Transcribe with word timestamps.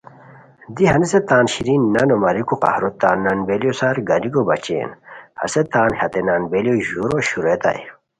دی 0.75 0.83
ہنیسے 0.91 1.19
تان 1.29 1.45
شیرین 1.53 1.83
نانو 1.93 2.15
ماریکو 2.23 2.55
قہرو 2.63 2.89
تان 3.01 3.17
نان 3.25 3.39
بیلیو 3.47 3.73
سار 3.79 3.95
گانیکو 4.07 4.41
بچین 4.47 4.89
ہسے 5.39 5.61
تان 5.73 5.89
ہتے 5.99 6.21
نان 6.27 6.41
بیلیو 6.51 6.75
ژورو 6.87 7.17
شورئیتائے 7.29 7.83